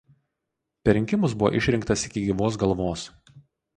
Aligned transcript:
Per 0.87 0.95
rinkimus 0.99 1.35
buvo 1.43 1.51
išrinktas 1.59 2.07
iki 2.09 2.25
gyvos 2.31 2.59
galvos. 2.65 3.05